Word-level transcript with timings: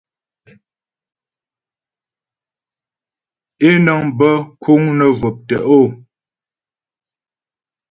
Ě 3.67 3.69
nəŋ 3.85 4.01
bə 4.17 4.29
kùŋ 4.61 4.81
nə 4.97 5.05
jwɔ̀p 5.17 5.37
tə’o. 5.47 5.79